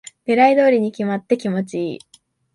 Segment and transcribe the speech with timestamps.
[0.25, 1.99] 狙い通りに決まって気持ちいい